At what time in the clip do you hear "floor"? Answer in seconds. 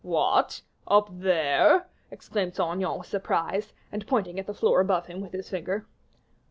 4.55-4.79